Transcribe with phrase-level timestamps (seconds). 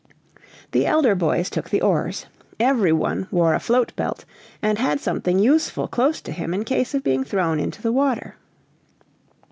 [0.71, 2.25] The elder boys took the oars;
[2.59, 4.25] every one wore a float belt,
[4.59, 8.35] and had something useful close to him in case of being thrown into the water.